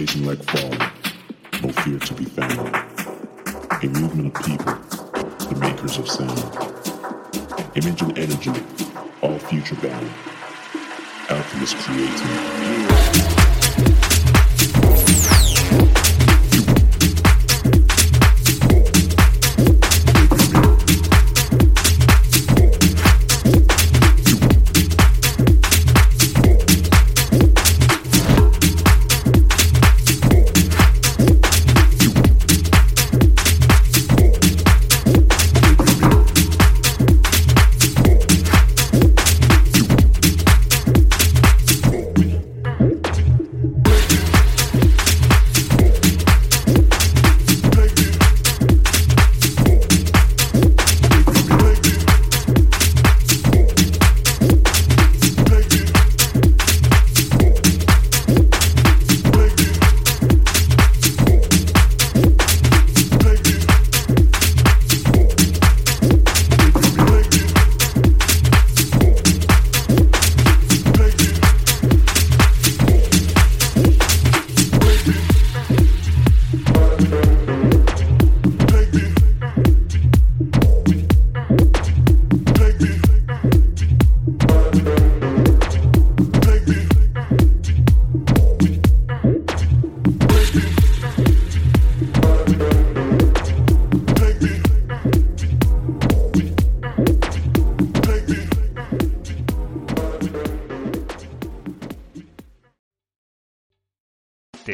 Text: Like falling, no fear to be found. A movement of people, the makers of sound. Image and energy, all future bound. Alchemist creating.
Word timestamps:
Like 0.00 0.42
falling, 0.44 0.78
no 1.62 1.70
fear 1.82 1.98
to 1.98 2.14
be 2.14 2.24
found. 2.24 2.74
A 3.82 3.86
movement 3.86 4.34
of 4.34 4.42
people, 4.46 4.74
the 5.46 5.56
makers 5.60 5.98
of 5.98 6.08
sound. 6.08 6.56
Image 7.76 8.00
and 8.00 8.18
energy, 8.18 8.50
all 9.20 9.38
future 9.38 9.76
bound. 9.76 10.10
Alchemist 11.28 11.76
creating. 11.76 13.19